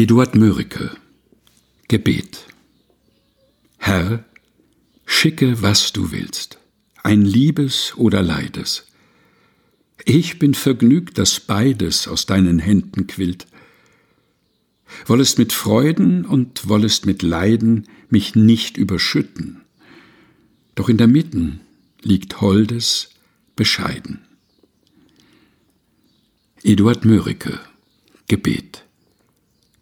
Eduard 0.00 0.36
Mörike 0.36 0.96
Gebet 1.88 2.46
Herr, 3.78 4.24
schicke, 5.04 5.60
was 5.60 5.92
du 5.92 6.12
willst, 6.12 6.60
ein 7.02 7.22
Liebes 7.22 7.94
oder 7.96 8.22
Leides. 8.22 8.86
Ich 10.04 10.38
bin 10.38 10.54
vergnügt, 10.54 11.18
dass 11.18 11.40
beides 11.40 12.06
aus 12.06 12.26
deinen 12.26 12.60
Händen 12.60 13.08
quillt. 13.08 13.48
Wollest 15.06 15.36
mit 15.36 15.52
Freuden 15.52 16.24
und 16.24 16.68
wollest 16.68 17.04
mit 17.04 17.22
Leiden 17.22 17.88
mich 18.08 18.36
nicht 18.36 18.76
überschütten, 18.76 19.62
doch 20.76 20.88
in 20.88 20.98
der 20.98 21.08
Mitten 21.08 21.58
liegt 22.02 22.40
Holdes 22.40 23.10
bescheiden. 23.56 24.20
Eduard 26.62 27.04
Mörike 27.04 27.58
Gebet 28.28 28.84